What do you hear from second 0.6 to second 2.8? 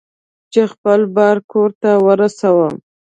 خپل بار کور ته ورسوم.